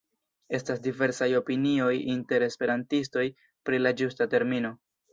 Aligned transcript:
Estas 0.59 0.79
diversaj 0.87 1.27
opinioj 1.41 1.91
inter 2.15 2.49
esperantistoj 2.49 3.29
pri 3.69 3.85
la 3.87 3.97
ĝusta 4.03 4.33
termino. 4.37 4.79